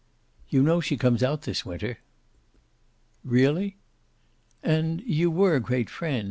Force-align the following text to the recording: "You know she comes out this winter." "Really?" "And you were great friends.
"You 0.49 0.63
know 0.63 0.81
she 0.81 0.97
comes 0.97 1.21
out 1.21 1.43
this 1.43 1.63
winter." 1.63 1.99
"Really?" 3.23 3.77
"And 4.63 5.01
you 5.01 5.29
were 5.29 5.59
great 5.59 5.91
friends. 5.91 6.19